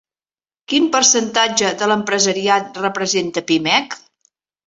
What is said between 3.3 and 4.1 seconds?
Pimec?